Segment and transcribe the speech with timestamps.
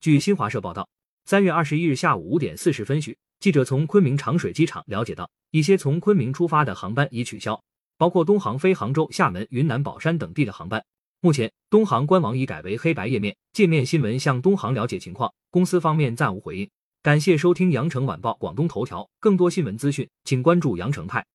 [0.00, 0.88] 据新华社报道，
[1.24, 7.60] 三月二十一日下午五点四十分许，记者从昆明长水机场了解到，一些从昆明出发的航班已取消，
[7.96, 10.84] 包括东航飞杭州、厦门、云南保山等地的航班。
[11.20, 16.70] 目前，东航官网已改为黑白页面，界面新闻向东航了解情况，公司方面暂无回应。
[17.02, 21.26] 感谢收听羊城晚报广东头条，更多新闻资讯，请关注羊城派。